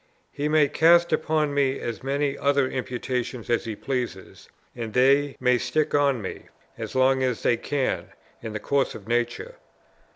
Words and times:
He 0.31 0.49
may 0.49 0.67
cast 0.67 1.13
upon 1.13 1.53
me 1.53 1.79
as 1.79 2.01
many 2.01 2.35
other 2.35 2.67
imputations 2.67 3.51
as 3.51 3.65
he 3.65 3.75
pleases, 3.75 4.49
and 4.75 4.91
they 4.95 5.37
may 5.39 5.59
stick 5.59 5.93
on 5.93 6.23
me, 6.23 6.47
as 6.75 6.95
long 6.95 7.21
as 7.21 7.43
they 7.43 7.55
can, 7.55 8.05
in 8.41 8.53
the 8.53 8.59
course 8.59 8.95
of 8.95 9.07
nature. 9.07 9.57